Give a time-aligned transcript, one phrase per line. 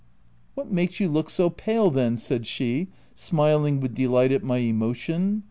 [0.55, 5.39] "What makes you look so pale then?" said she, smiling with delight at my emotion.